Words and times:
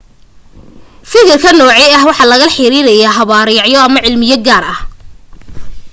fikirkan 1.11 1.55
noocan 1.61 1.89
ah 1.97 2.03
waxa 2.09 2.25
lala 2.31 2.47
xiriiraya 2.55 3.09
habraacyo 3.17 3.77
ama 3.81 3.99
cilmiyo 4.05 4.37
gaar 4.45 4.63
ah 4.73 4.79